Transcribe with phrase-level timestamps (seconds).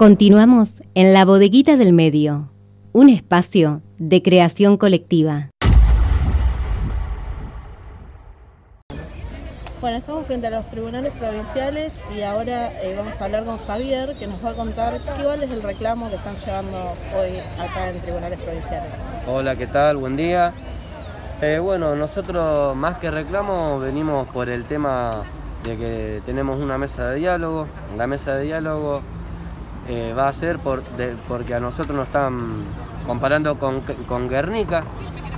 [0.00, 2.48] Continuamos en la bodeguita del medio,
[2.92, 5.50] un espacio de creación colectiva.
[9.82, 14.14] Bueno, estamos frente a los tribunales provinciales y ahora eh, vamos a hablar con Javier
[14.18, 16.78] que nos va a contar cuál es el reclamo que están llevando
[17.14, 18.90] hoy acá en tribunales provinciales.
[19.26, 19.98] Hola, ¿qué tal?
[19.98, 20.54] Buen día.
[21.42, 25.24] Eh, bueno, nosotros más que reclamo venimos por el tema
[25.62, 27.66] de que tenemos una mesa de diálogo.
[27.98, 29.02] La mesa de diálogo
[29.88, 30.82] eh, va a ser por,
[31.28, 32.64] porque a nosotros nos están
[33.06, 34.82] comparando con, con Guernica.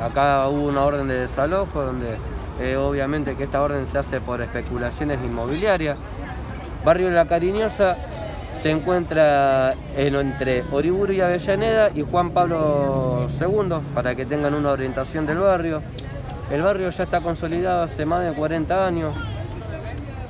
[0.00, 2.16] Acá hubo una orden de desalojo donde
[2.60, 5.96] eh, obviamente que esta orden se hace por especulaciones inmobiliarias.
[6.84, 7.96] Barrio La Cariñosa
[8.56, 15.26] se encuentra entre Oriburu y Avellaneda y Juan Pablo II, para que tengan una orientación
[15.26, 15.82] del barrio.
[16.50, 19.14] El barrio ya está consolidado hace más de 40 años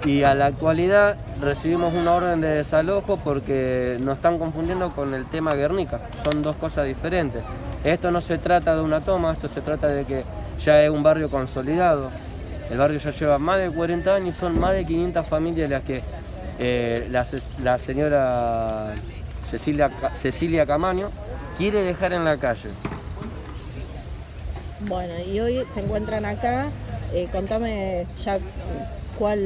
[0.04, 5.26] y a la actualidad recibimos una orden de desalojo porque nos están confundiendo con el
[5.26, 6.00] tema Guernica.
[6.24, 7.44] Son dos cosas diferentes.
[7.84, 10.24] Esto no se trata de una toma, esto se trata de que
[10.60, 12.10] ya es un barrio consolidado.
[12.70, 16.02] El barrio ya lleva más de 40 años, son más de 500 familias las que
[16.58, 18.94] eh, la, señora
[19.50, 21.10] Cecilia, Cecilia Camaño
[21.58, 22.70] quiere dejar en la calle.
[24.80, 26.66] Bueno, y hoy se encuentran acá.
[27.12, 28.38] Eh, contame ya
[29.22, 29.38] cuál,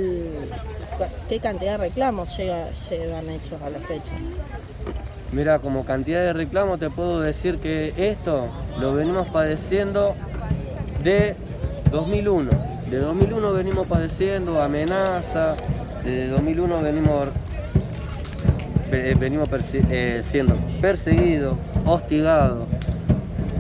[1.28, 4.12] qué cantidad de reclamos llevan hechos a la fecha.
[5.33, 8.46] Mira, como cantidad de reclamos te puedo decir que esto
[8.80, 10.14] lo venimos padeciendo
[11.05, 11.36] de
[11.91, 12.50] 2001.
[12.91, 15.56] De 2001 venimos padeciendo amenaza,
[16.05, 17.28] de 2001 venimos,
[19.20, 19.48] venimos
[19.90, 22.66] eh, siendo perseguidos, hostigados.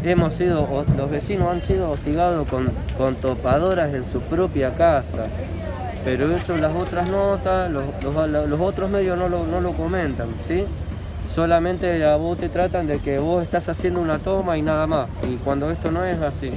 [0.02, 5.24] Hemos sido, los vecinos han sido hostigados con, con topadoras en su propia casa.
[6.06, 10.64] Pero eso las otras notas, los, otros medios no lo, comentan, ¿sí?
[11.34, 15.08] Solamente a vos te tratan de que vos estás haciendo una toma y nada más.
[15.28, 16.52] Y cuando esto no es así.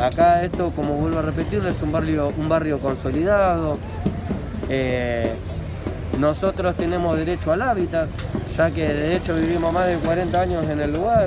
[0.00, 3.76] Acá esto, como vuelvo a repetirlo, es un barrio, un barrio consolidado.
[4.70, 5.34] Eh,
[6.18, 8.08] nosotros tenemos derecho al hábitat,
[8.56, 11.26] ya que de hecho vivimos más de 40 años en el lugar.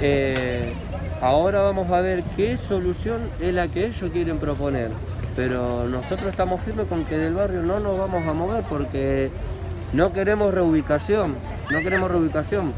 [0.00, 0.72] Eh,
[1.20, 5.13] ahora vamos a ver qué solución es la que ellos quieren proponer.
[5.36, 9.30] Pero nosotros estamos firmes con que del barrio no nos vamos a mover porque
[9.92, 11.34] no queremos reubicación,
[11.70, 12.72] no queremos reubicación.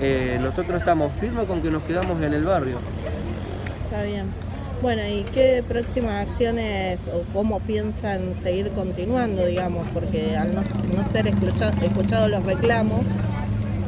[0.00, 2.78] Eh, nosotros estamos firmes con que nos quedamos en el barrio.
[3.84, 4.26] Está bien.
[4.80, 9.88] Bueno, ¿y qué próximas acciones o cómo piensan seguir continuando, digamos?
[9.92, 10.62] Porque al no,
[11.04, 13.00] ser escuchados los reclamos,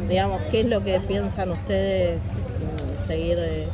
[0.08, 3.68] digamos, ¿qué es lo que piensan ustedes mm, seguir eh,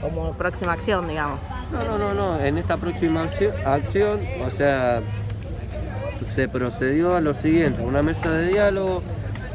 [0.00, 1.40] como próxima acción, digamos?
[1.72, 2.40] No, no, no, no.
[2.44, 5.00] En esta próxima acción, o sea,
[6.28, 9.02] se procedió a lo siguiente, una mesa de diálogo,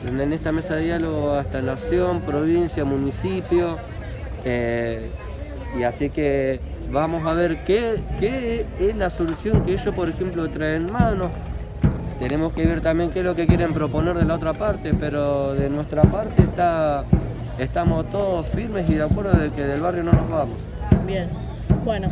[0.08, 3.78] en esta mesa de diálogo hasta nación, provincia, municipio,
[4.46, 5.10] eh,
[5.78, 6.60] y así que
[6.92, 11.30] vamos a ver qué, es la solución que ellos, por ejemplo, traen en mano.
[12.20, 15.54] Tenemos que ver también qué es lo que quieren proponer de la otra parte, pero
[15.54, 17.04] de nuestra parte está,
[17.58, 20.56] estamos todos firmes y de acuerdo de que del barrio no nos vamos.
[21.06, 21.30] Bien,
[21.84, 22.10] bueno,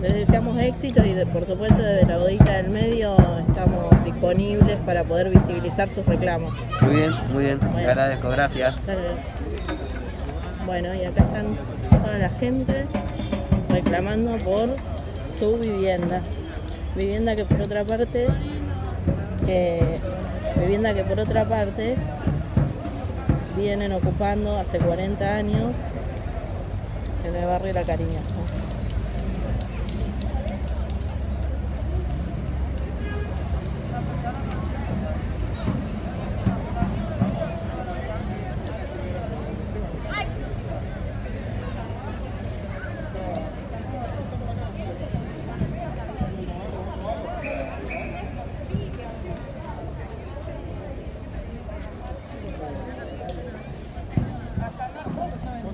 [0.00, 3.16] les deseamos éxito y por supuesto desde la bodita del medio
[3.48, 6.52] estamos disponibles para poder visibilizar sus reclamos.
[6.80, 8.74] Muy bien, muy bien, agradezco, gracias.
[10.66, 11.56] Bueno, y acá están
[12.02, 12.86] toda la gente
[13.68, 14.68] reclamando por
[15.38, 16.20] su vivienda.
[16.96, 18.28] Vivienda que por otra parte,
[20.56, 21.96] vivienda que por otra parte
[23.56, 25.72] vienen ocupando hace 40 años
[27.24, 28.31] en el barrio La Cariñosa.